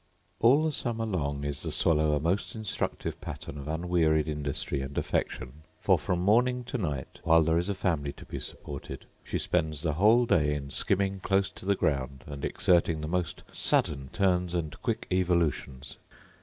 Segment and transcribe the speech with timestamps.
[0.39, 4.97] All the summer long is the swallow a most instructive pattern of unwearied industry and
[4.97, 9.37] affection; for, from morning to night, while there is a family to be supported, she
[9.37, 14.09] spends the whole day in skimming close to the ground, and exerting the most sudden
[14.11, 15.97] turns and quick evolutions.